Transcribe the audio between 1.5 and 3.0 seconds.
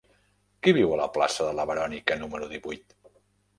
la Verònica número divuit?